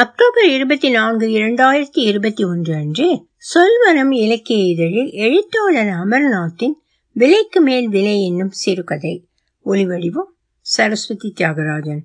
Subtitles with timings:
[0.00, 3.06] October இருபத்தி நான்கு இரண்டாயிரத்தி இருபத்தி ஒன்று அன்று
[3.38, 6.74] சொல்வனம் இலக்கிய இதழில் எழுத்தாளர் அமர்நாத்தின்
[7.12, 9.26] விலைக்கு மேல் விலை என்னும் சிறுகதை.
[9.64, 10.30] ஒலிவடிவம்
[10.60, 11.98] சரஸ்வதி தியாகராஜன்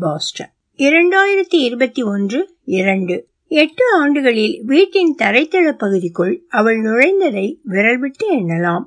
[0.00, 0.50] பாஸ்டன்.
[0.76, 3.28] இரண்டாயிரத்தி இருபத்தி ஒன்று இரண்டு.
[3.46, 8.84] எட்டு ஆண்டுகளில் வீட்டின் தரைத்தள பகுதிக்குள் அவள் நுழைந்ததை விரல் விட்டு எண்ணலாம்.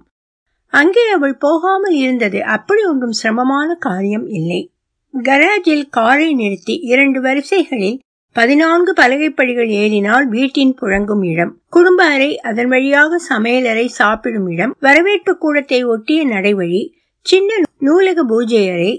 [0.67, 4.71] அங்கே அவள் போகாமல் இருந்தது அப்படி ஒன்றும் சிரமமான காரியம் இல்லை.
[5.13, 7.99] கராஜில் காரை நிறுத்தி இரண்டு வரிசைகளில்
[8.35, 11.51] பதினான்கு பலகைப்படிகள் ஏறினால் வீட்டின் புழங்கும் இடம்.
[11.69, 14.73] குடும்ப அறை அதன் வழியாக சமையலறை சாப்பிடும் இடம்.
[14.79, 16.81] வரவேற்பு கூடத்தை ஒட்டிய நடைவழி
[17.25, 18.93] சின்ன நூலக பூஜை அறை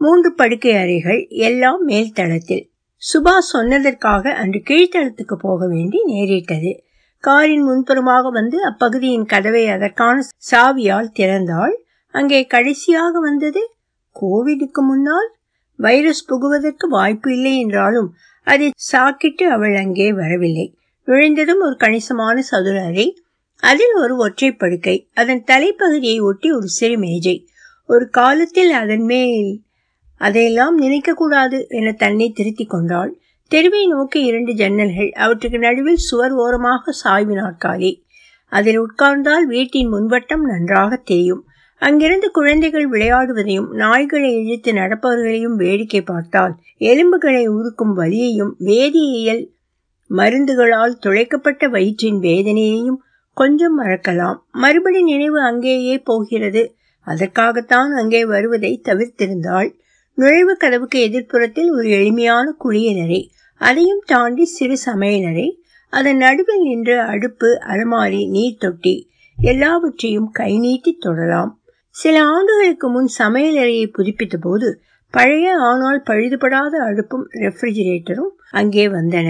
[0.00, 2.64] மூன்று படுக்கை அறைகள் எல்லாம் மேல்தளத்தில்
[3.02, 6.72] சுபா சொன்னதற்காக அன்று கீழ்த்தளத்துக்கு போக வேண்டி நேரிட்டது.
[7.24, 11.74] காரின் முன்புறமாக வந்து அப்பகுதியின் கதவை அதற்கான சாவியால் திறந்தாள்.
[12.14, 13.62] அங்கே கடைசியாக வந்தது
[14.16, 15.28] கோவிடுக்கு முன்னால்.
[15.78, 18.08] வைரஸ் புகுவதற்கு வாய்ப்பு இல்லை என்றாலும்
[18.46, 20.66] அதை சாக்கிட்டு அவள் அங்கே வரவில்லை.
[21.08, 23.06] நுழைந்ததும் ஒரு கணிசமான சதுர அறை
[23.62, 27.36] அதில் ஒரு ஒற்றை படுக்கை அதன் தலைப்பகுதியை ஒட்டி ஒரு சிறு மேஜை.
[27.88, 29.50] ஒரு காலத்தில் அதன் மேல்
[30.20, 33.12] அதையெல்லாம் நினைக்கக்கூடாது என தன்னை திருத்திக் கொண்டாள்.
[33.52, 37.92] தெருவை நோக்கி இரண்டு ஜன்னல்கள் அவற்றுக்கு நடுவில் சுவர் ஓரமாக சாய்வு நாற்காலி.
[38.52, 41.42] அதில் உட்கார்ந்தால் வீட்டின் முன்வட்டம் நன்றாக தெரியும்.
[41.78, 49.54] அங்கிருந்து குழந்தைகள் விளையாடுவதையும் நாய்களை இழுத்து நடப்பவர்களையும் வேடிக்கை பார்த்தால் எலும்புகளை உருக்கும் வலியையும் வேதியியல்
[50.10, 53.00] மருந்துகளால் துளைக்கப்பட்ட வயிற்றின் வேதனையையும்
[53.34, 54.36] கொஞ்சம் மறக்கலாம்.
[54.52, 56.74] மறுபடி நினைவு அங்கேயே போகிறது.
[57.00, 59.70] அதற்காகத்தான் அங்கே வருவதை தவிர்த்திருந்தாள்.
[60.14, 63.28] நுழைவு கதவுக்கு எதிர்ப்புறத்தில் ஒரு எளிமையான குளியலறை
[63.60, 65.48] அதையும் தாண்டி சிறு சமையலறை
[65.92, 71.52] அதன் நடுவில் நின்று அடுப்பு அலமாரி நீர் தொட்டி எல்லாவற்றையும் கை நீட்டி தொடலாம்.
[71.96, 74.68] சில ஆண்டுகளுக்கு முன் சமையலறையை புதுப்பித்த போது
[75.14, 79.28] பழைய ஆனால் பழுதுபடாத அடுப்பும் ரெஃப்ரிஜிரேட்டரும் அங்கே வந்தன.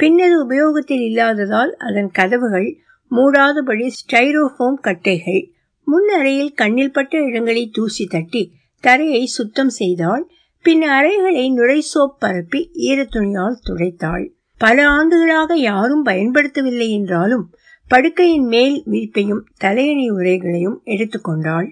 [0.00, 2.68] பின்னது உபயோகத்தில் இல்லாததால் அதன் கதவுகள்
[3.10, 5.42] மூடாதபடி ஸ்டைரோஃபோம் கட்டைகள்
[5.86, 8.42] முன் அறையில் கண்ணில் பட்ட இடங்களை தூசி தட்டி
[8.84, 10.24] தரையை சுத்தம் செய்தாள்.
[10.64, 12.60] பின் அறைகளை நுரை சோப் பரப்பி
[12.90, 14.26] ஈரத்துணியால் துடைத்தாள்.
[14.60, 17.46] பல ஆண்டுகளாக யாரும் பயன்படுத்தவில்லை என்றாலும்
[17.90, 21.68] படுக்கையின் மேல் விரிப்பையும் தலையணி உரைகளையும் எடுத்துக்கொண்டாள்.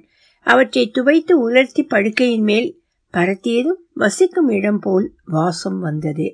[0.46, 2.68] அவற்றை துவைத்து உலர்த்தி படுக்கையின் மேல்
[3.14, 6.26] பரத்தியதும் வசிக்கும் இடம் போல் வாசம் வந்தது.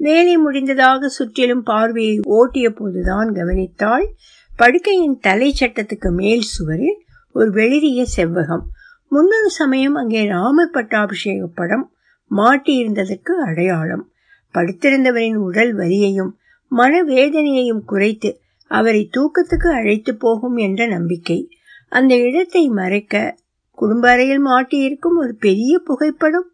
[0.00, 4.06] வேலை முடிந்ததாக சுற்றிலும் பார்வையை ஓட்டிய போதுதான் கவனித்தாள்
[4.58, 6.98] படுக்கையின் தலை சட்டத்துக்கு மேல் சுவரில்
[7.32, 8.64] ஒரு வெளிரிய செவ்வகம்.
[9.12, 11.86] முன்னொரு சமயம் அங்கே ராமர் பட்டாபிஷேக படம்
[12.30, 14.04] மாட்டியிருந்ததற்கு அடையாளம்.
[14.54, 16.32] படுத்திருந்தவரின் உடல் வலியையும்
[16.72, 18.30] மனவேதனையையும் குறைத்து
[18.70, 21.38] அவரை தூக்கத்துக்கு அழைத்து போகும் என்ற நம்பிக்கை
[21.92, 23.14] அந்த இடத்தை மறைக்க
[23.78, 26.48] குடும்ப அறையில் மாட்டியிருக்கும் ஒரு பெரிய புகைப்படம்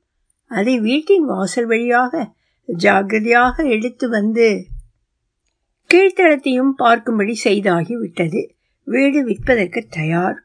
[0.50, 2.12] அதை வீட்டின் வாசல் வழியாக
[2.68, 4.46] ஜாகிரதையாக எடுத்து வந்து
[5.90, 8.40] கீழ்த்தளத்தையும் பார்க்கும்படி செய்தாகிவிட்டது.
[8.86, 10.38] வீடு விற்பதற்கு தயார்.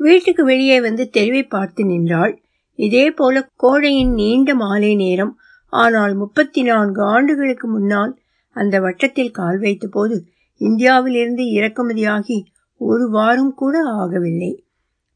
[0.00, 2.34] வீட்டுக்கு வெளியே வந்து தெருவை பார்த்து நின்றாள்.
[2.78, 5.32] இதே போல கோடையின் நீண்ட மாலை நேரம்
[5.72, 8.12] ஆனால் முப்பத்தி நான்கு ஆண்டுகளுக்கு முன்னால்
[8.56, 10.16] அந்த வட்டத்தில் கால் வைத்த போது
[10.60, 12.38] இந்தியாவிலிருந்து இறக்குமதியாகி
[12.76, 14.64] ஒரு வாரம் கூட ஆகவில்லை.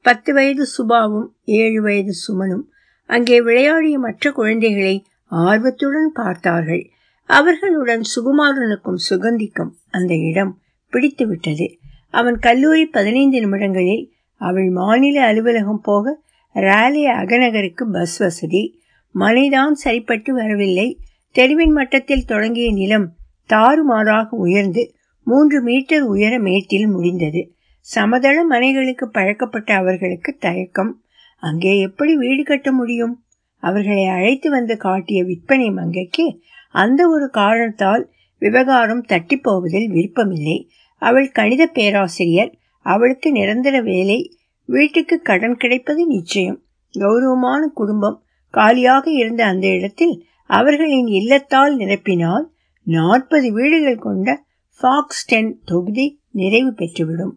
[0.03, 2.63] பத்து வயது சுபாவும் ஏழு வயது சுமனும்
[3.07, 6.91] அங்கே விளையாடிய மற்ற குழந்தைகளை ஆர்வத்துடன் பார்த்தார்கள்.
[7.27, 10.59] அவர்களுடன் சுகுமாரனுக்கும் சுகந்திக்கும் அந்த இடம்
[10.93, 11.67] பிடித்துவிட்டது.
[12.11, 16.23] அவன் கல்லூரி பதினைந்து நிமிடங்களில் அவள் மாநில அலுவலகம் போக
[16.55, 18.81] ராலி அகநகருக்கு பஸ் வசதி
[19.15, 20.99] மலைதான் சரிப்பட்டு வரவில்லை.
[21.31, 23.13] தெருவின் மட்டத்தில் தொடங்கிய நிலம்
[23.47, 24.95] தாறுமாறாக உயர்ந்து
[25.25, 27.55] மூன்று மீட்டர் உயர மேட்டில் முடிந்தது.
[27.81, 31.03] சமதள மனைகளுக்கு பழக்கப்பட்ட அவர்களுக்கு தயக்கம்.
[31.37, 33.25] அங்கே எப்படி வீடு கட்ட முடியும்?
[33.57, 40.71] அவர்களை அழைத்து வந்து காட்டிய விற்பனை மங்கைக்கு அந்த ஒரு காரணத்தால் விவகாரம் தட்டி போவதில் விருப்பமில்லை.
[40.97, 42.55] அவள் கணித பேராசிரியர்.
[42.81, 44.39] அவளுக்கு நிரந்தர வேலை.
[44.65, 46.63] வீட்டுக்கு கடன் கிடைப்பது நிச்சயம்.
[46.91, 48.23] கௌரவமான குடும்பம்.
[48.51, 52.45] காலியாக இருந்த அந்த இடத்தில் அவர்களின் இல்லத்தால் நிரப்பினால்
[52.83, 54.45] நாற்பது வீடுகள் கொண்ட
[54.81, 57.33] ஃபாக்ஸ் டென் தொகுதி நிறைவு பெற்றுவிடும்.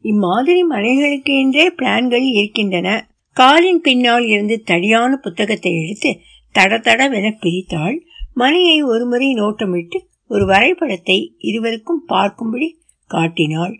[0.00, 2.88] இம்மாதிரி மனைகளுக்கு என்றே பிளான்கள் இருக்கின்றன.
[3.36, 6.10] காலின் பின்னால் இருந்து தடியான புத்தகத்தை எடுத்து
[6.54, 7.96] தட தடவென பிரித்தாள்.
[8.34, 9.98] மனையை ஒருமுறை நோட்டமிட்டு
[10.28, 12.68] ஒரு வரைபடத்தை இருவருக்கும் பார்க்கும்படி
[13.10, 13.74] காட்டினாள்.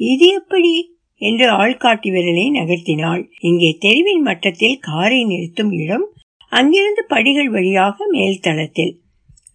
[0.00, 0.96] இது எப்படி?
[1.20, 3.22] என்று ஆள்காட்டி விரலை நகர்த்தினாள்.
[3.40, 6.06] இங்கே தெருவின் மட்டத்தில் காரை நிறுத்தும் இடம்
[6.52, 8.92] அங்கிருந்து படிகள் வழியாக மேல் தளத்தில்.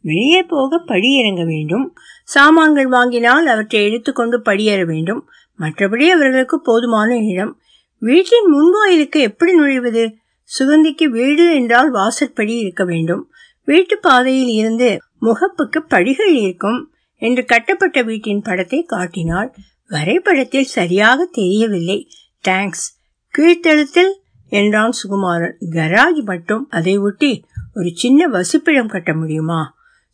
[0.04, 1.96] வெளியே போக படியிறங்க வேண்டும்.
[2.24, 5.22] சாமான்கள் வாங்கினால் அவற்றை எடுத்துக்கொண்டு படியேற வேண்டும்.
[5.60, 7.54] மற்றபடி அவர்களுக்கு போதுமான இடம்.
[7.98, 10.04] வீட்டின் முன்வாயிலுக்கு எப்படி நுழைவது?
[10.60, 13.32] சுகந்திக்கு வீடு என்றால் வாசற்படி இருக்க வேண்டும்.
[13.66, 14.90] வீட்டு பாதையில் இருந்து
[15.22, 16.80] முகப்புக்கு படிகள் இருக்கும்
[17.22, 19.50] என்று கட்டப்பட்ட வீட்டின் படத்தை காட்டினாள்.
[19.88, 22.10] வரைபடத்தில் சரியாக தெரியவில்லை.
[22.48, 22.88] தேங்க்ஸ்
[23.34, 24.14] கீழ்த்தளத்தில்
[24.52, 25.56] என்றான் சுகுமாரன்.
[25.72, 27.32] கராஜ் மட்டும் அதை ஒட்டி
[27.74, 29.62] ஒரு சின்ன வசிப்பிடம் கட்ட முடியுமா?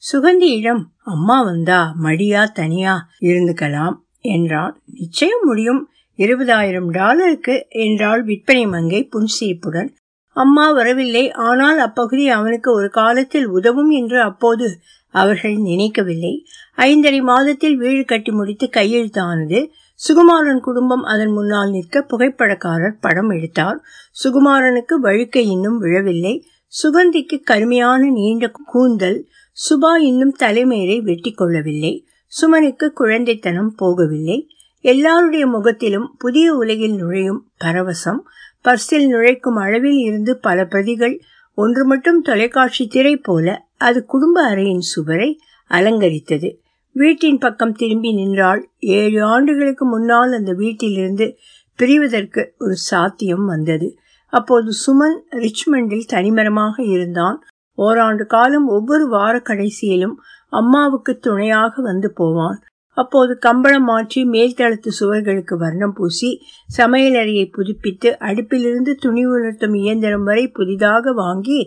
[0.03, 4.81] சுகந்தியிடம் அம்மா வந்தா மடியா தனியா இருந்துக்கலாம் என்றான்.
[4.93, 5.81] நிச்சயம் முடியும்.
[6.17, 9.89] இருபதாயிரம் டாலருக்கு என்றாள் விற்பனை மங்கை புன்சிரிப்புடன்.
[10.35, 11.31] அம்மா வரவில்லை.
[11.31, 14.79] ஆனால் அப்பகுதி அவனுக்கு ஒரு காலத்தில் உதவும் என்று அப்போது
[15.13, 16.33] அவர்கள் நினைக்கவில்லை.
[16.77, 19.61] ஐந்தரை மாதத்தில் வீடு கட்டி முடித்து கையெழுத்தானது.
[19.99, 23.79] சுகுமாரன் குடும்பம் அதன் முன்னால் நிற்க புகைப்படக்காரர் படம் எடுத்தார்.
[24.23, 26.45] சுகுமாரனுக்கு வழுக்கை இன்னும் விழவில்லை.
[26.73, 29.19] சுகந்திக்கு கருமையான நீண்ட கூந்தல்
[29.59, 32.07] சுபா இன்னும் தலைமையரை வெட்டி கொள்ளவில்லை.
[32.41, 34.47] சுமனுக்கு குழந்தைத்தனம் போகவில்லை.
[34.79, 38.21] எல்லாருடைய முகத்திலும் புதிய உலகில் நுழையும் பரவசம்
[38.63, 41.21] பர்ஸில் நுழைக்கும் அளவில் இருந்து பல பிரதிகள்
[41.53, 45.39] ஒன்று மட்டும் தொலைக்காட்சி திரை போல அது குடும்ப அறையின் சுவரை
[45.69, 46.49] அலங்கரித்தது.
[46.91, 51.37] வீட்டின் பக்கம் திரும்பி நின்றால் ஏழு ஆண்டுகளுக்கு முன்னால் அந்த வீட்டிலிருந்து
[51.79, 53.97] பிரிவதற்கு ஒரு சாத்தியம் வந்தது.
[54.33, 57.43] அப்போது சுமன் ரிச்மண்டில் தனிமரமாக இருந்தான்.
[57.85, 60.15] ஓராண்டு காலம் ஒவ்வொரு வார கடைசியிலும்
[60.53, 62.59] அம்மாவுக்கு துணையாக வந்து போவான்.
[62.97, 66.29] அப்போது கம்பளம் மாற்றி மேல்தளத்து சுவர்களுக்கு வர்ணம் பூசி
[66.77, 71.59] சமையலறையை புதுப்பித்து அடுப்பிலிருந்து துணி உலர்த்தும் இயந்திரம் வரை புதிதாக வாங்கி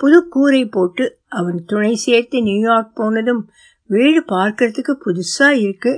[0.00, 1.04] புது கூரை போட்டு
[1.38, 3.42] அவன் துணை சேர்த்து நியூயார்க் போனதும்
[3.90, 5.92] வீடு பார்க்கறதுக்கு புதுசா இருக்கு.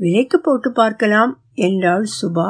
[0.00, 1.32] விலைக்கு போட்டு பார்க்கலாம்
[1.66, 2.48] என்றாள் சுபா.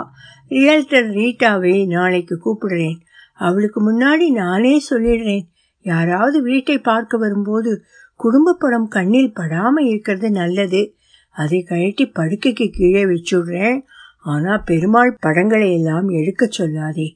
[0.48, 2.98] ரியல்டர் ரீட்டாவை நாளைக்கு கூப்பிடுறேன்.
[3.40, 5.46] அவளுக்கு முன்னாடி நானே சொல்லிடுறேன்.
[5.82, 7.82] யாராவது வீட்டை பார்க்க வரும்போது
[8.16, 10.82] குடும்ப படம் கண்ணில் படாம இருக்கிறது நல்லது.
[11.30, 13.78] அதை கழட்டி படுக்கைக்கு கீழே வச்சுடுறேன்.
[14.22, 17.08] ஆனா பெருமாள் படங்களை எல்லாம் எடுக்க சொல்லாதே.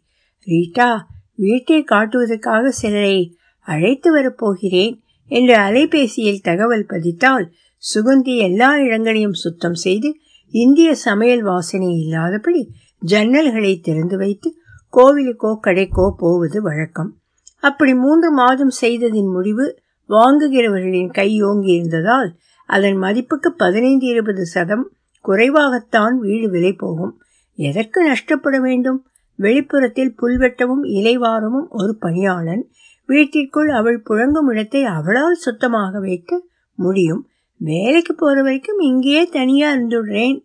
[0.46, 0.88] ரீட்டா
[1.34, 3.36] வீட்டை காட்டுவதற்காக சிலரை
[3.66, 4.94] அழைத்து வரப்போகிறேன்
[5.30, 7.52] என்று அலைபேசியில் தகவல் பதித்தால்
[7.94, 10.08] சுகந்தி எல்லா இடங்களையும் சுத்தம் செய்து
[10.54, 12.62] இந்திய சமையல் வாசனை இல்லாதபடி
[13.06, 14.48] ஜன்னல்களை திறந்து வைத்து
[14.92, 17.10] கோவிலுக்கோ கடைக்கோ போவது வழக்கம்.
[17.56, 22.36] அப்படி மூன்று மாதம் செய்ததின் முடிவு வாங்குகிறவர்களின் கையோங்கி இருந்ததால்
[22.66, 24.90] அதன் மதிப்புக்கு பதினைந்து இருபது சதம்
[25.24, 27.20] குறைவாகத்தான் வீடு விலை போகும்.
[27.58, 29.06] எதற்கு நஷ்டப்பட வேண்டும்?
[29.34, 32.70] வெளிப்புறத்தில் புல்வெட்டமும் இலைவாரமும் ஒரு பணியாளன்
[33.06, 36.44] வீட்டிற்குள் அவள் புழங்கும் இடத்தை அவளால் சுத்தமாக வைக்க
[36.74, 37.28] முடியும்.
[37.56, 40.38] வேலைக்கு போற வரைக்கும் இங்கேயே தனியா இருந்துடுறேன்.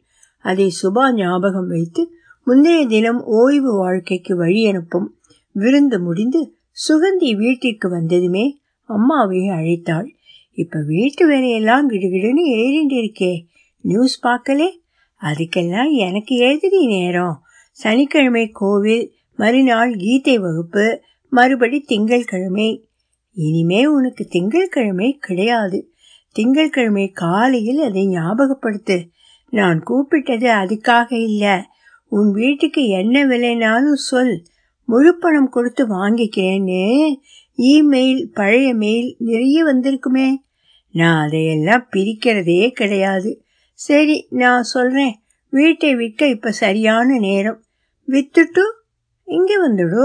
[0.45, 2.11] அதை சுபா ஞாபகம் வைத்து
[2.43, 5.15] முந்தைய தினம் ஓய்வு வாழ்க்கைக்கு வழி அனுப்பும்.
[5.51, 10.07] விருந்து முடிந்து சுகந்தி வீட்டிற்கு வந்ததுமே அம்மாவை அழைத்தாள்.
[10.51, 13.45] இப்ப வீட்டு வேலையெல்லாம் கிடுகிடுன்னு ஏறிண்டு இருக்கே
[13.81, 14.79] நியூஸ் பார்க்கலே?
[15.21, 17.41] அதுக்கெல்லாம் எனக்கு எழுதி நேரம்.
[17.71, 22.87] சனிக்கிழமை கோவில் மறுநாள் கீதை வகுப்பு மறுபடி திங்கள்கிழமை.
[23.33, 25.93] இனிமே உனக்கு திங்கள்கிழமை கிடையாது.
[26.31, 29.09] திங்கள்கிழமை காலையில் அதை ஞாபகப்படுத்து.
[29.49, 31.61] நான் கூப்பிட்டது அதுக்காக இல்லை.
[32.07, 34.43] உன் வீட்டுக்கு என்ன விலைனாலும் சொல்.
[34.91, 36.81] முழு பணம் கொடுத்து வாங்கிக்கேன்னு
[37.57, 40.29] இமெயில் பழைய மெயில் நிறைய வந்திருக்குமே.
[40.91, 43.43] நான் அதையெல்லாம் பிரிக்கிறதே கிடையாது.
[43.73, 45.15] சரி நான் சொல்றேன்.
[45.49, 47.63] வீட்டை விற்க இப்ப சரியான நேரம்.
[48.07, 48.63] வித்துட்டு
[49.23, 50.03] இங்கே வந்துடு.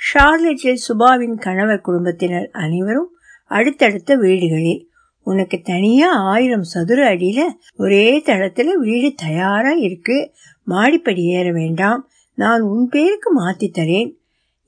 [0.00, 3.10] ஷார்லெட்டில் சுபாவின் கணவர் குடும்பத்தினர் அனைவரும்
[3.44, 4.82] அடுத்தடுத்த வீடுகளில்.
[5.22, 7.40] உனக்கு தனியா ஆயிரம் சதுர அடியில
[7.76, 10.32] ஒரே தளத்துல வீடு தயாரா இருக்கு.
[10.64, 12.02] மாடிப்படி ஏற வேண்டாம்.
[12.36, 14.16] நான் உன் பேருக்கு மாத்தி தரேன்.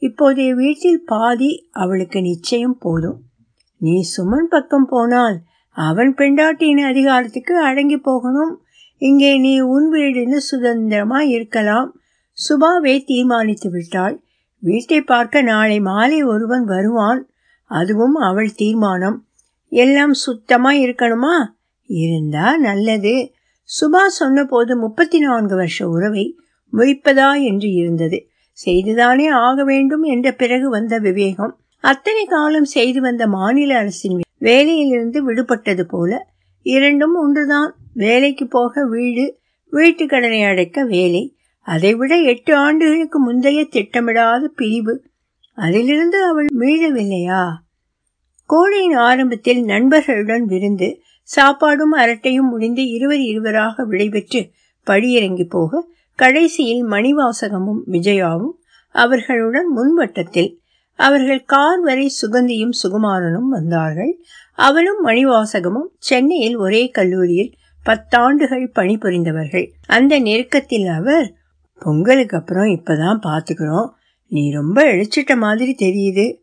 [0.00, 3.20] இப்போதைய வீட்டில் பாதி அவளுக்கு நிச்சயம் போதும்.
[3.76, 8.62] நீ சுமன் பக்கம் போனால் அவன் பெண்டாட்டியின் அதிகாரத்துக்கு அடங்கி போகணும்.
[8.98, 12.00] இங்கே நீ உன் வீடுன்னு சுதந்திரமா இருக்கலாம்.
[12.38, 14.22] சுபாவே தீர்மானித்து விட்டாள்.
[14.58, 17.28] வீட்டை பார்க்க நாளை மாலை ஒருவன் வருவான்.
[17.64, 19.26] அதுவும் அவள் தீர்மானம்.
[19.68, 21.36] எல்லாம் சுத்தமா இருக்கணுமா?
[21.86, 23.32] இருந்தா நல்லது.
[23.80, 26.38] சுபா சொன்னபோது முப்பத்தி நான்கு வருஷ உறவை
[26.72, 28.18] முடிப்பதா என்று இருந்தது.
[28.66, 35.82] செய்துதானே ஆக வேண்டும் என்ற பிறகு வந்த விவேகம் அத்தனை காலம் செய்து வந்த மாநில அரசின் வேலையிலிருந்து விடுபட்டது
[35.82, 36.28] போல
[36.62, 37.74] இரண்டும் ஒன்றுதான்.
[37.94, 39.38] வேலைக்கு போக வீடு
[39.70, 44.94] வீட்டு கடனை அடைக்க வேலை அதைவிட எட்டு ஆண்டுகளுக்கு முந்தைய திட்டமிடாத பிரிவு.
[45.54, 47.42] அதிலிருந்து அவள் மீளவில்லையா?
[48.46, 54.50] கோடையின் ஆரம்பத்தில் நண்பர்களுடன் விருந்து சாப்பாடும் அரட்டையும் முடிந்து இருவர் இருவராக விடைபெற்று
[54.86, 55.82] படியிறங்கி போக
[56.18, 58.50] கடைசியில் மணிவாசகமும் விஜயாவும்
[58.90, 60.60] அவர்களுடன் முன்வட்டத்தில்
[60.94, 64.22] அவர்கள் கார் வரை சுகந்தியும் சுகுமாரனும் வந்தார்கள்.
[64.54, 67.54] அவளும் மணிவாசகமும் சென்னையில் ஒரே கல்லூரியில்
[67.86, 69.66] பத்தாண்டுகள் பணிபுரிந்தவர்கள்.
[69.86, 71.34] அந்த நெருக்கத்தில் அவர்
[71.78, 73.88] பொங்கலுக்கு அப்புறம் இப்பதான் பாத்துக்கிறோம்.
[74.28, 76.36] நீ ரொம்ப இழைச்சிட்ட மாதிரி தெரியுது.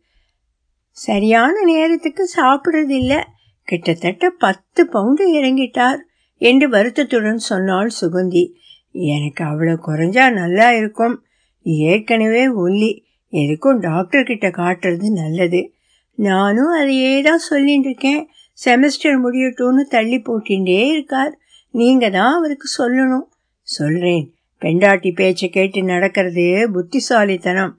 [0.90, 3.22] சரியான நேரத்துக்கு சாப்பிடுறதில்ல.
[3.62, 5.98] கிட்டத்தட்ட பத்து பவுண்டு இறங்கிட்டார்
[6.36, 8.52] என்று வருத்தத்துடன் சொன்னாள் சுகந்தி.
[8.98, 11.24] எனக்கு அவ்வளோ குறைஞ்சா நல்லா இருக்கும்.
[11.62, 13.04] ஏற்கனவே ஒல்லி.
[13.32, 15.72] எதுக்கும் டாக்டர் கிட்ட காட்டுறது நல்லது.
[16.14, 18.28] நானும் அதையே தான் சொல்லிட்டு இருக்கேன்.
[18.64, 21.38] செமஸ்டர் முடியட்டும்னு தள்ளி போட்டின்றே இருக்கார்.
[21.70, 23.26] நீங்க தான் அவருக்கு சொல்லணும்.
[23.62, 24.34] சொல்றேன்.
[24.60, 27.78] பெண்டாட்டி பேச்சை கேட்டு நடக்கிறது புத்திசாலித்தனம்.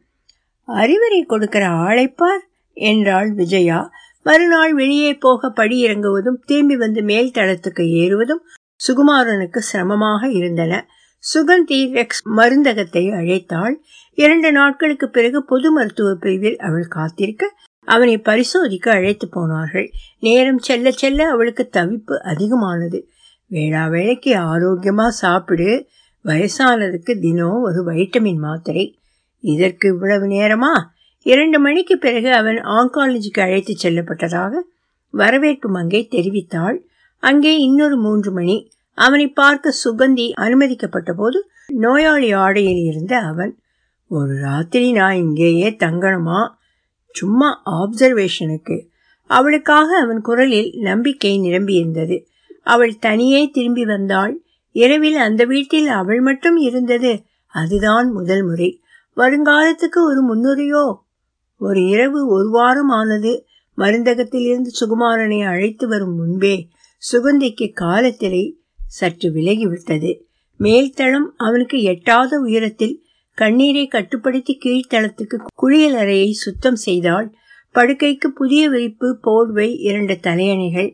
[0.64, 2.44] அறிவுரை கொடுக்கிற ஆளைப்பார்
[2.74, 3.92] என்றாள் விஜயா.
[4.24, 8.44] மறுநாள் வெளியே போக படி இறங்குவதும் திரும்பி வந்து மேல் தளத்துக்கு ஏறுவதும்
[8.88, 10.88] சுகுமாரனுக்கு சிரமமாக இருந்தன.
[11.24, 13.74] சுகந்தி ரெக்ஸ் மருந்தகத்தை அழைத்தாள்.
[14.14, 17.54] இரண்டு நாட்களுக்கு பிறகு பொது மருத்துவ பிரிவில் அவள் காத்திருக்க
[17.88, 19.92] அவனை பரிசோதிக்க அழைத்து போனார்கள்.
[20.20, 23.10] நேரம் செல்ல செல்ல அவளுக்கு தவிப்பு அதிகமானது.
[23.48, 25.88] வேளா வேளைக்கு ஆரோக்கியமா சாப்பிடு.
[26.26, 29.00] வயசானதுக்கு தினம் ஒரு வைட்டமின் மாத்திரை.
[29.40, 30.74] இதற்கு இவ்வளவு நேரமா?
[31.26, 34.52] இரண்டு மணிக்கு பிறகு அவன் ஆங்காலஜிக்கு அழைத்து செல்லப்பட்டதாக
[35.14, 36.78] வரவேற்பு மங்கை தெரிவித்தாள்.
[37.24, 38.72] அங்கே இன்னொரு மூன்று மணி.
[38.98, 43.60] அவனை பார்க்க சுகந்தி அனுமதிக்கப்பட்ட போது நோயாளி ஆடையில் இருந்த அவன்
[44.08, 46.50] ஒரு ராத்திரி நான் இங்கேயே தங்கணுமா?
[47.12, 48.88] சும்மா ஆப்சர்வேஷனுக்கு
[49.28, 52.26] அவளுக்காக அவன் குரலில் நம்பிக்கை நிரம்பியிருந்தது.
[52.64, 54.42] அவள் தனியே திரும்பி வந்தாள்.
[54.72, 57.24] இரவில் அந்த வீட்டில் அவள் மட்டும் இருந்தது.
[57.48, 58.82] அதுதான் முதல் முறை.
[59.16, 60.96] வருங்காலத்துக்கு ஒரு முன்னுரையோ?
[61.58, 63.46] ஒரு இரவு ஒரு வாரம் ஆனது.
[63.78, 66.68] மருந்தகத்திலிருந்து சுகுமாரனை அழைத்து வரும் முன்பே
[67.12, 68.58] சுகந்திக்கு காலத்திலே
[68.88, 70.12] சற்று விலகிவிட்டது.
[70.60, 72.96] மேல்தளம் அவனுக்கு எட்டாத உயரத்தில்
[73.38, 77.28] கண்ணீரை கட்டுப்படுத்தி கீழ்த்தளத்துக்கு குளியல் அறையை சுத்தம் செய்தாள்.
[77.76, 80.90] படுக்கைக்கு புதிய விரிப்பு போர்வை இரண்டு தலையணைகள்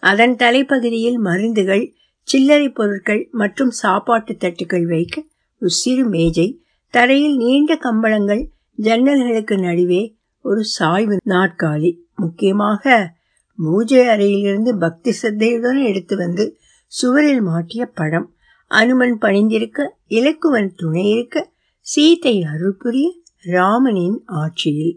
[0.00, 1.84] அதன் தலைப்பகுதியில் மருந்துகள்
[2.28, 5.24] சில்லறை பொருட்கள் மற்றும் சாப்பாட்டு தட்டுகள் வைக்க
[5.62, 6.60] ஒரு சிறு மேஜை
[6.94, 8.42] தரையில் நீண்ட கம்பளங்கள்
[8.78, 10.02] ஜன்னல்களுக்கு நடுவே
[10.40, 11.92] ஒரு சாய்வு நாற்காலி.
[12.14, 13.14] முக்கியமாக
[13.58, 16.44] பூஜை அறையிலிருந்து பக்தி சத்தையுடன் எடுத்து வந்து
[16.98, 18.28] சுவரில் மாட்டிய படம்.
[18.70, 21.36] அனுமன் பணிந்திருக்க இலக்குவன் துணை இருக்க
[21.86, 23.08] சீத்தை அருள் புரிய
[23.44, 24.94] ராமனின் ஆட்சியில்.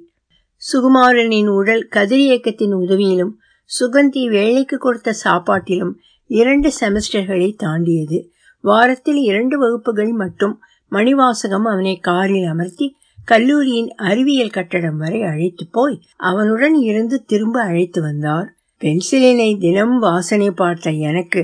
[0.62, 3.34] சுகுமாரனின் உடல் கதிரியக்கத்தின் உதவியிலும்
[3.70, 5.94] சுகந்தி வேலைக்கு கொடுத்த சாப்பாட்டிலும்
[6.30, 8.32] இரண்டு செமஸ்டர்களை தாண்டியது.
[8.64, 10.56] வாரத்தில் இரண்டு வகுப்புகள் மட்டும்
[10.92, 12.88] மணிவாசகம் அவனை காரில் அமர்த்தி
[13.26, 18.48] கல்லூரியின் அறிவியல் கட்டடம் வரை அழைத்து போய் அவனுடன் இருந்து திரும்ப அழைத்து வந்தார்.
[18.82, 21.42] பென்சிலினை தினம் வாசனை பார்த்த எனக்கு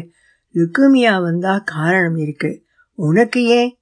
[0.56, 2.64] லுக்குமியா வந்தா காரணம் இருக்கு.
[2.94, 3.78] உனக்கு ஏன்?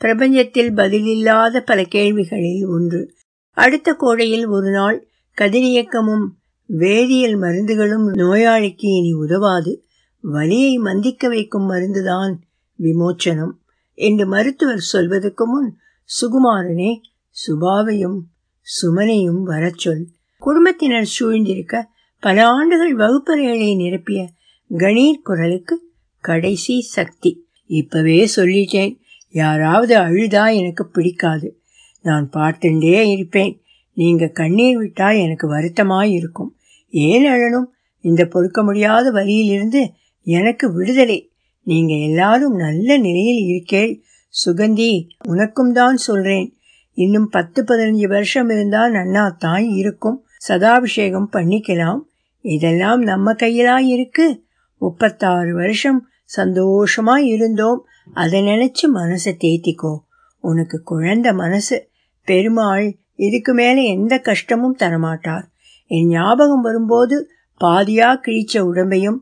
[0.00, 3.14] பிரபஞ்சத்தில் பதிலில்லாத பல கேள்விகளில் ஒன்று.
[3.50, 5.08] அடுத்த கோடையில் ஒரு நாள்
[5.40, 6.26] கதிரியக்கமும்
[6.68, 9.84] வேதியியல் மருந்துகளும் நோயாளிக்கு இனி உதவாது.
[10.20, 12.34] வலியை மந்திக்க வைக்கும் மருந்துதான்
[12.78, 13.52] விமோச்சனம்
[13.94, 17.00] என்று மருத்துவர் சொல்வதற்கு முன் சுகுமாரனே
[17.46, 18.18] சுபாவையும்
[18.66, 20.02] சுமனையும் வரச்சொல்
[20.38, 21.82] குடும்பத்தினர் சூழ்ந்திருக்க
[22.20, 24.26] பல ஆண்டுகள் வகுப்பறைகளை நிரப்பிய
[24.70, 25.89] கணீர் குரலுக்கு
[26.20, 27.46] கடைசி சக்தி.
[27.66, 28.98] இப்பவே சொல்லிட்டேன்.
[29.30, 31.62] யாராவது அழுதா எனக்கு பிடிக்காது.
[32.02, 33.60] நான் பார்த்துட்டே இருப்பேன்.
[33.92, 36.56] நீங்க கண்ணீர் விட்டா எனக்கு வருத்தமாய் இருக்கும்.
[36.90, 39.90] ஏன் அழனும் இந்த பொறுக்க முடியாத வரியிலிருந்து
[40.22, 41.30] எனக்கு விடுதலை.
[41.62, 44.00] நீங்க எல்லாரும் நல்ல நிலையில் இருக்கேள்
[44.46, 46.54] சுகந்தி உனக்கும் தான் சொல்றேன்.
[46.92, 50.24] இன்னும் பத்து பதினஞ்சு வருஷம் இருந்தா நன்னா தான் இருக்கும்.
[50.36, 52.00] சதாபிஷேகம் பண்ணிக்கலாம்.
[52.40, 54.44] இதெல்லாம் நம்ம கையிலா இருக்கு.
[54.78, 57.86] முப்பத்தாறு வருஷம் சந்தோஷமா இருந்தோம்.
[58.14, 59.98] அதை நினைச்சு மனசை தேத்திக்கோ.
[60.40, 61.88] உனக்கு குழந்தை மனசு.
[62.24, 65.42] பெருமாள் இதுக்கு மேல எந்த கஷ்டமும் தரமாட்டார்.
[65.86, 69.16] என் ஞாபகம் வரும்போது பாதியா கிழிச்ச உடம்பையும்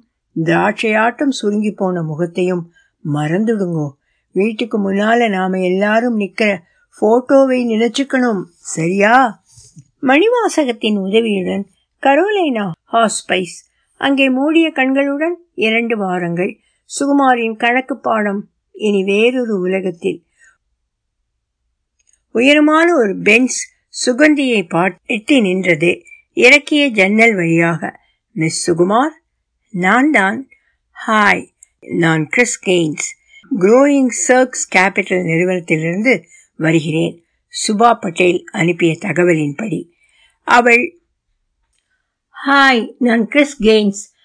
[0.44, 2.72] திராட்சையாட்டம் சுருங்கி போன முகத்தையும்
[3.14, 3.90] மறந்துடுங்கோ.
[4.32, 6.58] வீட்டுக்கு முன்னால நாம எல்லாரும் நிக்கிற
[7.00, 8.42] போட்டோவை நினைச்சுக்கணும்.
[8.48, 9.42] சரியா?
[10.02, 11.66] மணிவாசகத்தின் உதவியுடன்
[12.02, 13.56] கரோலைனா ஹாஸ்பைஸ்
[13.96, 16.58] அங்கே மூடிய கண்களுடன் இரண்டு வாரங்கள்
[16.98, 20.26] சுகுமாரின் கணக்கு பாடம் இனி வேறொரு உலகத்தில்.
[22.32, 23.72] உயரமான ஒரு பென்ஸ்
[24.06, 26.02] சுகந்தியை எட்டி நின்றது
[26.32, 28.00] இறக்கிய ஜன்னல் வழியாக.
[28.32, 29.14] மிஸ் சுகுமார்
[29.70, 30.48] நான் தான்.
[31.06, 31.48] ஹாய்
[31.80, 33.06] நான் கிறிஸ் கெய்ன்ஸ்.
[33.58, 36.24] குரோயிங் சர்க்ஸ் கேபிட்டல் நிறுவனத்திலிருந்து
[36.56, 37.24] வருகிறேன்
[37.68, 39.90] சுபா பட்டேல் அனுப்பிய தகவலின்படி.
[40.42, 41.00] அவள்
[42.46, 44.17] ஹாய் நான் கிறிஸ் கெய்ன்ஸ்.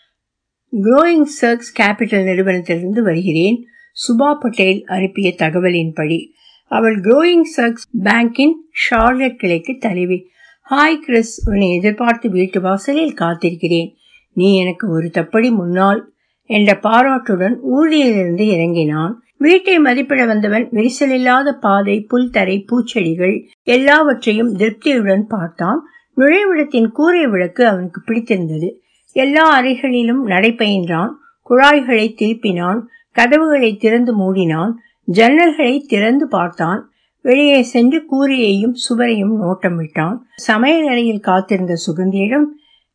[0.82, 3.66] குரோயிங் சர்க்ஸ் கேபிட்டல் நிறுவனத்திலிருந்து வருகிறேன்.
[3.96, 6.30] சுபா பட்டேல் அனுப்பிய தகவலின்படி
[6.68, 10.32] அவள் குரோயிங் சர்க்ஸ் பேங்கின் ஷார்லட் கிளைக்கு தலைவி
[10.70, 13.94] ஹாய் கிறிஸ் உன்னை எதிர்பார்த்து வீட்டு வாசலில் காத்திருக்கிறேன்.
[14.34, 16.14] நீ எனக்கு ஒரு தப்படி முன்னால்
[16.44, 19.24] என்ற பாராட்டுடன் ஊர்தியிலிருந்து இறங்கினான்.
[19.38, 25.82] வீட்டை மதிப்பிட வந்தவன் விரிசலில்லாத பாதை புல்தரை பூச்செடிகள் எல்லாவற்றையும் திருப்தியுடன் பார்த்தான்.
[26.18, 28.83] நுழைவிடத்தின் கூரை விளக்கு அவனுக்கு பிடித்திருந்தது.
[29.14, 31.12] எல்லா அறைகளிலும் நடைபயின்றான்
[31.50, 32.80] குழாய்களை திருப்பினான்
[33.12, 34.74] கதவுகளை திறந்து மூடினான்
[35.12, 36.82] ஜன்னல்களை திறந்து பார்த்தான்.
[37.22, 40.28] வெளியே சென்று கூரையையும் சுவரையும் நோட்டம் விட்டான்.
[40.36, 42.48] சமையல் அறையில் காத்திருந்த சுகந்தியிடம்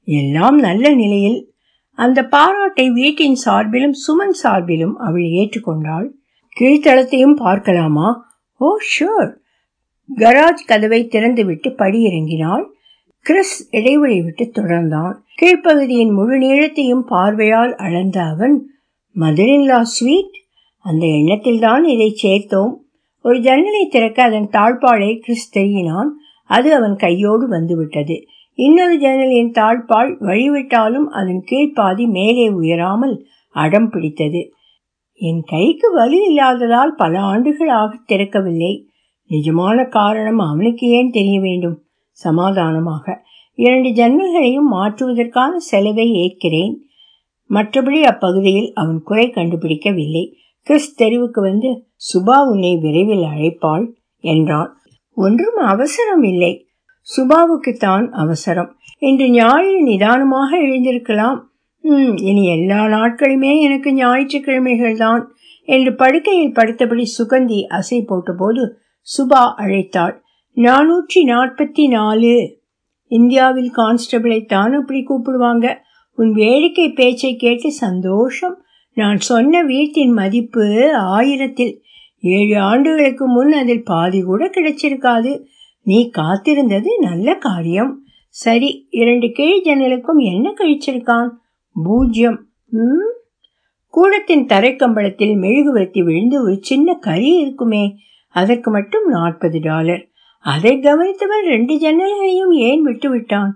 [0.04, 1.52] எல்லாம் நல்ல நிலையில்.
[1.98, 6.08] அந்த பாராட்டை வீட்டின் சார்பிலும் சுமன் சார்பிலும் அவள் ஏற்றுக்கொண்டாள்.
[6.60, 8.08] கீழ்த்தளத்தையும் பார்க்கலாமா?
[8.60, 9.30] ஓ ஷூர்
[10.16, 12.64] கராஜ் கதவை திறந்துவிட்டு படி இறங்கினாள்
[13.22, 15.14] கிறிஸ் இடைவெளி விட்டு தொடர்ந்தான்.
[15.42, 18.70] கீழ்ப்பகுதியின் முழு நீளத்தையும் பார்வையால் அளந்த அவன்
[19.16, 20.34] மதரின்லா ஸ்வீட்?
[20.78, 22.74] அந்த எண்ணத்தில்தான் இதை சேர்த்தோம்.
[23.22, 26.16] ஒரு ஜன்னலை திறக்க அதன் தாழ்பாளை கிறிஸ் தெரியினான்.
[26.44, 28.24] அது அவன் கையோடு வந்துவிட்டது.
[28.54, 34.52] இன்னொரு ஜன்னலின் தாழ்பால் வழிவிட்டாலும் அதன் கீழ்ப்பாதி மேலே உயராமல் அடம் பிடித்தது.
[35.12, 38.86] என் கைக்கு வலி இல்லாததால் பல ஆண்டுகளாக திறக்கவில்லை.
[39.30, 41.82] நிஜமான காரணம் அவனுக்கு ஏன் தெரிய வேண்டும்?
[42.18, 43.04] சமாதானமாக.
[43.58, 46.74] இரண்டு ஜன்னல்களையும் மாற்றுவதற்கான செலவை ஏற்கிறேன்.
[47.50, 50.24] மற்றபடி அப்பகுதியில் அவன் குறை கண்டுபிடிக்கவில்லை.
[50.66, 51.70] கிறிஸ் தெருவுக்கு வந்து
[52.08, 53.84] சுபா உன்னை விரைவில் அழைப்பாள்
[54.24, 54.70] என்றான்.
[55.16, 56.52] ஒன்றும் அவசரம் இல்லை.
[57.08, 58.70] சுபாவுக்குத்தான் அவசரம்.
[58.98, 61.38] இன்று ஞாயிறு நிதானமாக எழுந்திருக்கலாம்.
[61.84, 65.22] ம் இனி எல்லா நாட்களுமே எனக்கு ஞாயிற்றுக்கிழமைகள் தான்
[65.68, 68.62] என்று படுக்கையில் படுத்தபடி சுகந்தி அசை போட்டபோது
[69.08, 70.14] சுபா அழைத்தாள்.
[70.58, 72.60] நானூற்றி நாற்பத்தி நாலு
[73.06, 75.78] இந்தியாவில் கான்ஸ்டபிளை தான் அப்படி கூப்பிடுவாங்க.
[76.14, 78.62] உன் வேடிக்கை பேச்சை கேட்டு சந்தோஷம்.
[78.94, 81.82] நான் சொன்ன வீட்டின் மதிப்பு ஆயிரத்தில்.
[82.20, 85.44] ஏழு ஆண்டுகளுக்கு முன் அதில் பாதி கூட கிடைச்சிருக்காது.
[85.82, 88.04] நீ காத்திருந்தது நல்ல காரியம்.
[88.28, 91.30] சரி இரண்டு கீழ் ஜன்னலுக்கும் என்ன கழிச்சிருக்கான்?
[91.84, 93.12] பூஜ்யம் ம்?
[93.86, 97.96] கூடத்தின் தரைக்கம்பளத்தில் மெழுகுவர்த்தி விழுந்து ஒரு சின்ன கறி இருக்குமே.
[98.28, 100.07] அதற்கு மட்டும் நாற்பது டாலர்.
[100.38, 103.50] அதை கவனித்தவன் ரெண்டு ஜன்னல்களையும் ஏன் விட்டுவிட்டான்?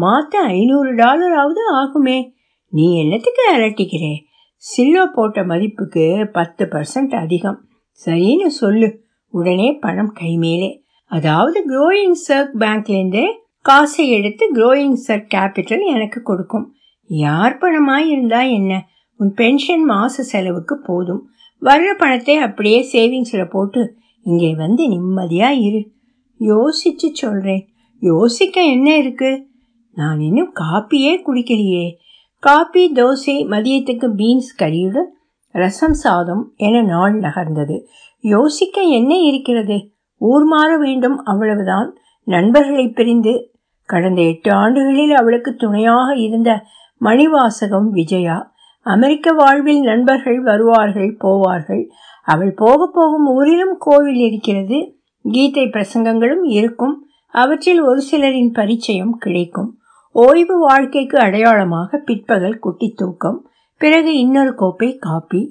[0.00, 2.30] மாத்த ஐநூறு டாலராவது ஆகுமே.
[2.68, 4.14] நீ என்னத்துக்கு அலட்டிக்கிறே
[4.56, 7.64] சில்லோ போட்ட மதிப்புக்கு பத்து பர்சன்ட் அதிகம்.
[8.06, 9.00] சரின்னு சொல்லு.
[9.28, 10.82] உடனே பணம் கைமேலே.
[11.04, 13.24] அதாவது குரோயிங் சர்க் பேங்க்லேருந்தே
[13.60, 16.74] காசை எடுத்து குரோயிங் சர்க் கேபிட்டல் எனக்கு கொடுக்கும்.
[17.06, 18.88] யார் பணமாக இருந்தால் என்ன?
[19.16, 21.28] உன் பென்ஷன் மாச செலவுக்கு போதும்.
[21.62, 25.94] வர்ற பணத்தை அப்படியே சேவிங்ஸில் போட்டு இங்கே வந்து நிம்மதியாக இரு.
[26.40, 27.68] யோசிச்சு சொல்றேன்.
[28.00, 29.46] யோசிக்க என்ன இருக்கு?
[29.94, 31.92] நான் இன்னும் காப்பியே குடிக்கலையே.
[32.38, 35.06] காப்பி தோசை மதியத்துக்கு பீன்ஸ் கறியுடன்
[35.50, 37.84] ரசம் சாதம் என நாள் நகர்ந்தது.
[38.20, 39.90] யோசிக்க என்ன இருக்கிறது?
[40.18, 41.96] ஊர் மாற வேண்டும் அவ்வளவுதான்.
[42.24, 43.50] நண்பர்களை பிரிந்து
[43.84, 46.62] கடந்த எட்டு ஆண்டுகளில் அவளுக்கு துணையாக இருந்த
[47.00, 51.88] மணிவாசகம் விஜயா அமெரிக்க வாழ்வில் நண்பர்கள் வருவார்கள் போவார்கள்.
[52.24, 54.95] அவள் போக போகும் ஊரிலும் கோவில் இருக்கிறது.
[55.32, 56.94] கீதை பிரசங்கங்களும் இருக்கும்.
[57.34, 59.70] அவற்றில் ஒரு சிலரின் பரிச்சயம் கிடைக்கும்.
[60.14, 63.38] ஓய்வு வாழ்க்கைக்கு அடையாளமாக பிற்பகல் குட்டி தூக்கம்
[63.80, 65.42] பிறகு இன்னொரு கோப்பை காப்பி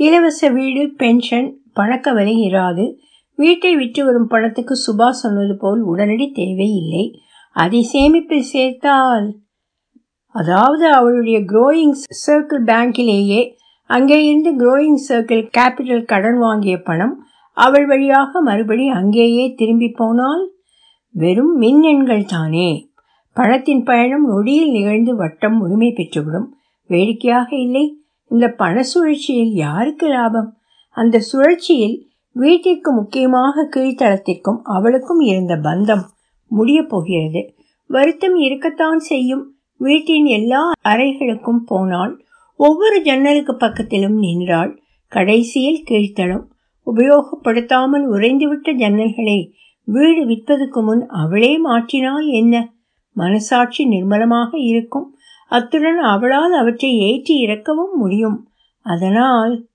[0.00, 2.84] இலவச வீடு பென்ஷன் பணக்கவலை இராது.
[3.38, 7.04] வீட்டை விற்று வரும் பணத்துக்கு சுபா சொன்னது போல் உடனடி தேவை இல்லை
[7.56, 9.26] அதை சேமிப்பில் சேர்த்தால்
[10.34, 13.42] அதாவது அவளுடைய குரோயிங் சர்க்கிள் பேங்கிலேயே
[13.90, 17.14] அங்கே இருந்து குரோயிங் சர்க்கிள் கேபிட்டல் கடன் வாங்கிய பணம்
[17.52, 20.50] அவள் வழியாக மறுபடி அங்கேயே திரும்பி போனால்
[21.10, 22.90] வெறும் மின்னெண்கள் தானே.
[23.34, 26.46] பணத்தின் பயணம் நொடியில் நிகழ்ந்து வட்டம் உரிமை பெற்றுவிடும்.
[26.86, 27.96] வேடிக்கையாக இல்லை.
[28.28, 30.56] இந்த பண சுழற்சியில் யாருக்கு லாபம்?
[30.90, 36.02] அந்த சுழற்சியில் வீட்டிற்கு முக்கியமாக கீழ்த்தளத்திற்கும் அவளுக்கும் இருந்த பந்தம்
[36.46, 37.54] முடிய போகிறது.
[37.86, 39.54] வருத்தம் இருக்கத்தான் செய்யும்.
[39.76, 42.24] வீட்டின் எல்லா அறைகளுக்கும் போனாள்
[42.56, 46.44] ஒவ்வொரு ஜன்னலுக்கு பக்கத்திலும் நின்றாள் கடைசியில் கீழ்த்தளம்.
[46.86, 49.52] உபயோகப்படுத்தாமல் உறைந்துவிட்ட ஜன்னல்களை
[49.84, 52.72] வீடு விற்பதற்கு முன் அவளே மாற்றினால் என்ன?
[53.12, 55.14] மனசாட்சி நிர்மலமாக இருக்கும்.
[55.48, 58.48] அத்துடன் அவளால் அவற்றை ஏற்றி இறக்கவும் முடியும்.
[58.80, 59.66] அதனால்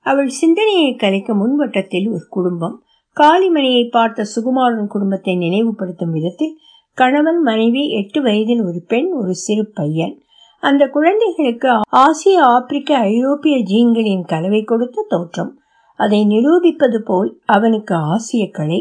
[0.00, 2.82] அவள் சிந்தனையை கலைக்க முன்வட்டத்தில் ஒரு குடும்பம்.
[3.16, 6.58] காளிமணியை பார்த்த சுகுமாரன் குடும்பத்தை நினைவுபடுத்தும் விதத்தில்
[6.94, 10.22] கணவன் மனைவி எட்டு வயதில் ஒரு பெண் ஒரு சிறு பையன்.
[10.58, 15.59] அந்த குழந்தைகளுக்கு ஆசிய ஆப்பிரிக்க ஐரோப்பிய ஜீன்களின் கலவை கொடுத்த தோற்றம்.
[16.00, 18.80] அதை நிரூபிப்பது போல் அவனுக்கு ஆசிய கலை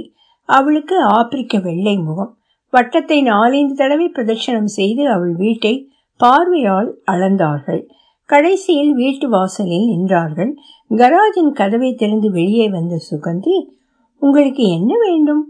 [0.50, 2.32] அவளுக்கு ஆப்பிரிக்க வெள்ளை முகம்.
[2.74, 5.74] வட்டத்தை நாலைந்து தடவை பிரதட்சணம் செய்து அவள் வீட்டை
[6.20, 7.82] பார்வையால் அளந்தார்கள்.
[8.30, 10.52] கடைசியில் வீட்டு வாசலில் நின்றார்கள்.
[10.92, 13.56] கராஜின் கதவை திறந்து வெளியே வந்த சுகந்தி
[14.22, 15.44] உங்களுக்கு என்ன வேண்டும்?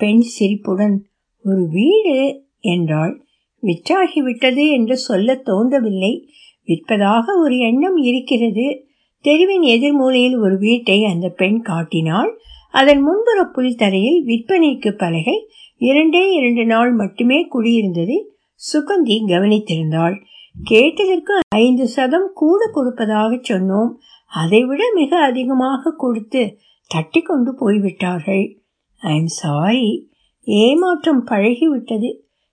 [0.00, 0.96] பெண் சிரிப்புடன்
[1.44, 2.16] ஒரு வீடு
[2.72, 3.14] என்றாள்.
[3.62, 6.12] விற்றாகிவிட்டது என்று சொல்ல தோன்றவில்லை.
[6.68, 8.66] விற்பதாக ஒரு எண்ணம் இருக்கிறது
[9.24, 12.30] தெருவின் எதிர்மூலையில் ஒரு வீட்டை அந்த பெண் காட்டினாள்.
[12.70, 18.18] அதன் முன்புற புல் தரையில் விற்பனைக்கு பலகை இரண்டே இரண்டு நாள் மட்டுமே குடியிருந்ததை.
[18.60, 20.16] சுகந்தி கவனித்திருந்தாள்.
[20.64, 23.90] கேட்டதற்கு ஐந்து சதம் கூட கொடுப்பதாக சொன்னோம்.
[24.32, 26.42] அதைவிட மிக அதிகமாக கொடுத்து
[26.90, 28.44] தட்டி கொண்டு போய்விட்டார்கள்.
[29.00, 30.10] ஐ எம் சாரி
[30.46, 32.10] ஏமாற்றம் பழகிவிட்டது.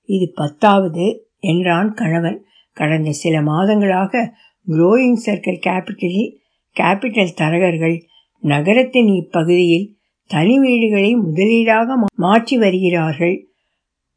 [0.09, 1.05] இது பத்தாவது
[1.39, 2.39] என்றான் கணவன்.
[2.73, 4.31] கடந்த சில மாதங்களாக
[4.67, 6.31] குரோயிங் சர்க்கிள் கேபிட்டலில்
[6.79, 7.97] கேபிட்டல் தரகர்கள்
[8.43, 9.87] நகரத்தின் இப்பகுதியில்
[10.25, 13.35] தனி வீடுகளை முதலீடாக மாற்றி வருகிறார்கள்.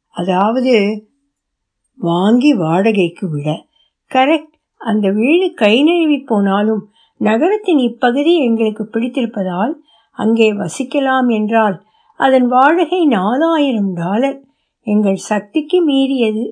[0.09, 1.05] அதாவது
[1.95, 3.49] வாங்கி வாடகைக்கு விட.
[4.11, 4.53] கரெக்ட்.
[4.77, 6.83] அந்த வீடு கை நழுவி போனாலும்
[7.17, 9.73] நகரத்தின் இப்பகுதி எங்களுக்கு பிடித்திருப்பதால்
[10.11, 14.39] அங்கே வசிக்கலாம் என்றால் அதன் வாடகை நாலாயிரம் டாலர்.
[14.87, 16.43] எங்கள் சக்திக்கு மீறியது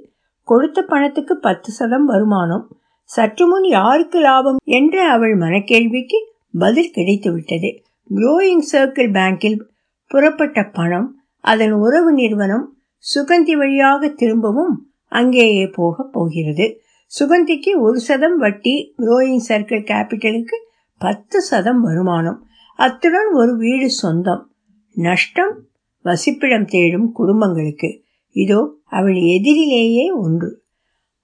[0.43, 2.65] கொடுத்த பணத்துக்கு பத்து சதம் வருமானம்.
[3.09, 6.17] சற்று முன் யாருக்கு லாபம் என்ற அவள் மனக்கேள்விக்கு
[6.57, 7.79] பதில் கிடைத்துவிட்டது.
[8.15, 9.59] குரோயிங் சர்க்கிள் பேங்கில்
[10.07, 12.77] புறப்பட்ட பணம் அதன் உறவு நிறுவனம்
[13.15, 16.81] சுகந்தி வழியாக திரும்பவும் அங்கேயே போக போகிறது.
[17.19, 20.55] சுகந்திக்கு ஒரு சதம் வட்டி குரோயிங் சர்க்கிள் கேபிட்டலுக்கு
[20.97, 22.47] பத்து சதம் வருமானம்.
[22.75, 24.51] அத்துடன் ஒரு வீடு சொந்தம்.
[24.93, 25.59] நஷ்டம்
[26.05, 28.03] வசிப்பிடம் தேடும் குடும்பங்களுக்கு.
[28.31, 30.58] இதோ அவள் எதிரிலேயே ஒன்று.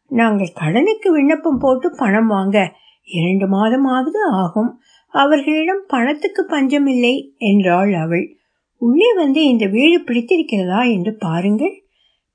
[0.08, 2.74] நாங்கள் கடனுக்கு விண்ணப்பம் போட்டு பணம் வாங்க.
[3.04, 4.82] இரண்டு மாதமாவது ஆகும்.
[5.08, 8.38] அவர்களிடம் பணத்துக்கு பஞ்சமில்லை என்றாள் அவள்.
[8.78, 11.84] உள்ளே வந்து இந்த வீடு பிடித்திருக்கிறதா என்று பாருங்கள்.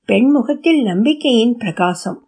[0.04, 2.26] பெண் முகத்தில் நம்பிக்கையின் பிரகாசம்.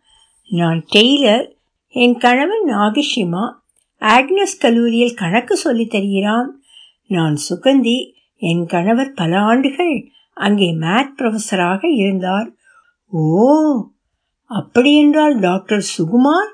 [0.49, 1.53] நான் டெய்லர்
[1.89, 3.53] என் கணவன் நாகிஷிமா.
[4.01, 6.61] ஆக்னஸ் கல்லூரியில் கணக்கு சொல்லித் தருகிறான்.
[7.07, 12.53] நான் சுகந்தி என் கணவர் பல ஆண்டுகள் அங்கே மேத் ப்ரொஃபஸராக இருந்தார்.
[13.11, 13.92] ஓ!
[14.53, 16.53] அப்படியென்றால் டாக்டர் சுகுமார்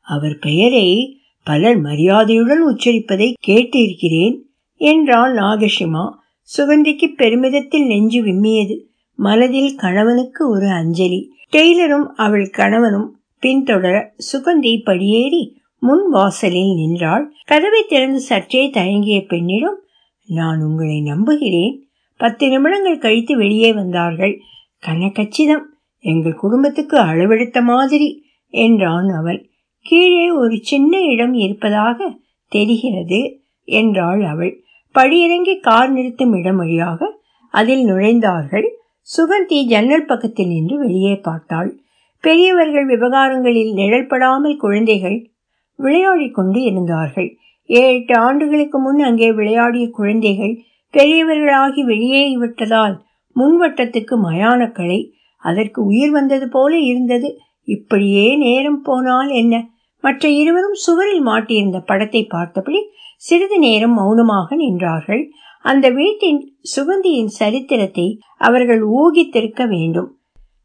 [0.00, 4.38] அவர் பெயரை பலர் மரியாதையுடன் உச்சரிப்பதை கேட்டிருக்கிறேன்
[4.76, 6.10] என்றாள் நாகஷிமா.
[6.58, 8.76] சுகந்திக்கு பெருமிதத்தில் நெஞ்சு விம்மியது.
[9.14, 11.30] மனதில் கணவனுக்கு ஒரு அஞ்சலி.
[11.52, 17.32] டெய்லரும் அவள் கணவனும் பின்தொடர சுகந்தி படியேறி முன் வாசலில் நின்றாள்.
[17.44, 19.78] கதவை திறந்து சற்றே தயங்கிய பெண்ணிடம்
[20.26, 21.88] நான் உங்களை நம்புகிறேன்.
[22.16, 24.40] பத்து நிமிடங்கள் கழித்து வெளியே வந்தார்கள்.
[24.86, 25.66] கனகச்சிதம்
[26.04, 28.08] எங்கள் குடும்பத்துக்கு அளவெடுத்த மாதிரி
[28.54, 29.40] என்றான் அவன்
[29.86, 31.98] கீழே ஒரு சின்ன இடம் இருப்பதாக
[32.52, 33.20] தெரிகிறது
[33.68, 34.52] என்றாள் அவள்.
[34.94, 37.00] படியிறங்கி கார் நிறுத்தும் இடம் வழியாக
[37.54, 38.66] அதில் நுழைந்தார்கள்.
[39.08, 41.70] சுகந்தி ஜன்னல் பக்கத்தில் நின்று வெளியே பார்த்தாள்.
[42.24, 45.18] பெரியவர்கள் விவகாரங்களில் நிழல்படாமல் குழந்தைகள்
[45.78, 47.28] விளையாடி கொண்டு இருந்தார்கள்.
[47.68, 50.54] ஏழு எட்டு ஆண்டுகளுக்கு முன் அங்கே விளையாடிய குழந்தைகள்
[50.94, 52.96] பெரியவர்களாகி வெளியே விட்டதால்
[53.36, 55.00] முன்வட்டத்துக்கு மயானக்களை
[55.40, 57.38] அதற்கு உயிர் வந்தது போல இருந்தது.
[57.62, 59.68] இப்படியே நேரம் போனால் என்ன?
[60.00, 62.80] மற்ற இருவரும் சுவரில் மாட்டியிருந்த படத்தை பார்த்தபடி
[63.16, 65.24] சிறிது நேரம் மௌனமாக நின்றார்கள்.
[65.62, 70.16] அந்த வீட்டின் சுகந்தியின் சரித்திரத்தை அவர்கள் ஊகித்திருக்க வேண்டும்.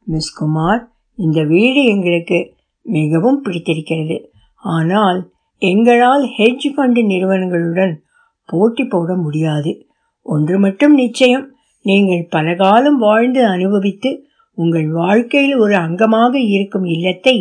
[0.03, 4.31] மிஸ் குமார் இந்த வீடு எங்களுக்கு மிகவும் பிடித்திருக்கிறது.
[4.57, 8.01] ஆனால் எங்களால் ஹெட்ஜ் ஃபண்டு நிறுவனங்களுடன்
[8.45, 9.87] போட்டி போட முடியாது.
[10.21, 11.53] ஒன்று மட்டும் நிச்சயம்.
[11.81, 14.24] நீங்கள் பல காலம் வாழ்ந்து அனுபவித்து
[14.55, 17.37] உங்கள் வாழ்க்கையில் ஒரு அங்கமாக இருக்கும் இல்லத்தை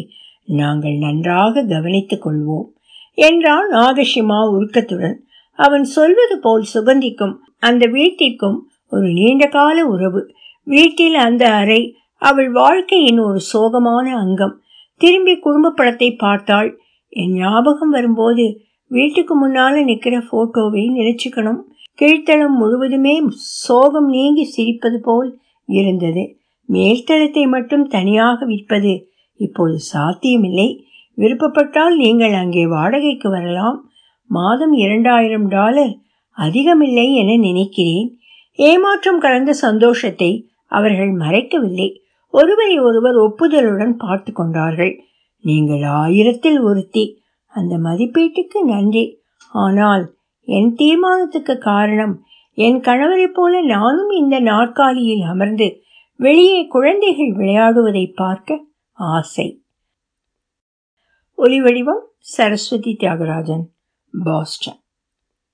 [0.49, 2.67] நாங்கள் நன்றாக கவனித்துக் கொள்வோம்
[3.19, 5.17] என்றான் நாகசிமா உருக்கத்துடன்.
[5.59, 10.21] அவன் சொல்வது போல் சுகந்திக்கும் அந்த வீட்டிற்கும் ஒரு நீண்ட கால உறவு.
[10.67, 11.81] வீட்டில் அந்த அறை
[12.23, 14.55] அவள் வாழ்க்கையின் ஒரு சோகமான அங்கம்.
[15.01, 16.71] திரும்பி குடும்ப படத்தை பார்த்தாள்.
[17.09, 18.45] என் ஞாபகம் வரும்போது
[18.91, 21.61] வீட்டுக்கு முன்னால நிக்கிற போட்டோவை நினைச்சுக்கணும்.
[22.01, 23.15] கீழ்த்தளம் முழுவதுமே
[23.67, 25.31] சோகம் நீங்கி சிரிப்பது போல்
[25.69, 26.25] இருந்தது.
[26.73, 30.87] மேல்தளத்தை மட்டும் தனியாக விற்பது இப்போது சாத்தியமில்லை.
[31.17, 33.91] விருப்பப்பட்டால் நீங்கள் அங்கே வாடகைக்கு வரலாம்.
[34.27, 35.99] மாதம் இரண்டாயிரம் டாலர்
[36.31, 38.19] அதிகமில்லை என நினைக்கிறேன்.
[38.53, 41.89] ஏமாற்றம் கலந்த சந்தோஷத்தை அவர்கள் மறைக்கவில்லை.
[42.31, 45.01] ஒருவரை ஒருவர் ஒப்புதலுடன் பார்த்து கொண்டார்கள்.
[45.41, 47.23] நீங்கள் ஆயிரத்தில் ஒருத்தி.
[47.49, 49.21] அந்த மதிப்பீட்டுக்கு நன்றி.
[49.49, 50.15] ஆனால்
[50.49, 52.23] என் தீர்மானத்துக்கு காரணம்
[52.55, 55.83] என் கணவரைப் போல நானும் இந்த நாற்காலியில் அமர்ந்து
[56.17, 59.65] வெளியே குழந்தைகள் விளையாடுவதை பார்க்க ஆசை.
[61.39, 63.65] ஒலிவடிவம் சரஸ்வதி தியாகராஜன்
[64.25, 64.84] பாஸ்டன்.